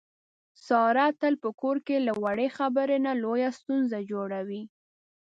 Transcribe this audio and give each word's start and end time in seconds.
ساره 0.65 1.07
تل 1.19 1.33
په 1.43 1.49
کور 1.61 1.77
کې 1.87 1.97
له 2.07 2.13
وړې 2.23 2.47
خبرې 2.57 2.97
نه 3.05 3.13
لویه 3.23 3.49
ستونزه 3.59 3.97
جوړي. 4.11 4.61